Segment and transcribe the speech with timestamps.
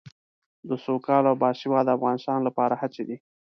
[0.69, 3.17] د سوکاله او باسواده افغانستان لپاره هڅې دي.